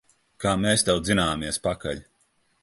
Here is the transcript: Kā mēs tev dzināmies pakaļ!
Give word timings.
Kā 0.45 0.53
mēs 0.61 0.85
tev 0.87 1.01
dzināmies 1.03 1.61
pakaļ! 1.69 2.03